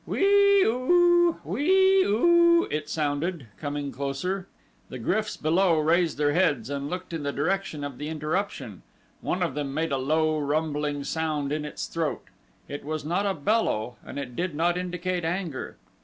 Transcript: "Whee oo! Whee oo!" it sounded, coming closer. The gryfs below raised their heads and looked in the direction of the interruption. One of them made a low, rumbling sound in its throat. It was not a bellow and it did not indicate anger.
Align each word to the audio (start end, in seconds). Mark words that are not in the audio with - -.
"Whee 0.07 0.63
oo! 0.63 1.37
Whee 1.43 2.01
oo!" 2.05 2.67
it 2.71 2.89
sounded, 2.89 3.45
coming 3.59 3.91
closer. 3.91 4.47
The 4.89 4.97
gryfs 4.97 5.37
below 5.37 5.77
raised 5.79 6.17
their 6.17 6.33
heads 6.33 6.71
and 6.71 6.89
looked 6.89 7.13
in 7.13 7.21
the 7.21 7.31
direction 7.31 7.83
of 7.83 7.99
the 7.99 8.09
interruption. 8.09 8.81
One 9.21 9.43
of 9.43 9.53
them 9.53 9.75
made 9.75 9.91
a 9.91 9.97
low, 9.99 10.39
rumbling 10.39 11.03
sound 11.03 11.51
in 11.51 11.65
its 11.65 11.85
throat. 11.85 12.23
It 12.67 12.83
was 12.83 13.05
not 13.05 13.27
a 13.27 13.35
bellow 13.35 13.97
and 14.03 14.17
it 14.17 14.35
did 14.35 14.55
not 14.55 14.75
indicate 14.75 15.23
anger. 15.23 15.77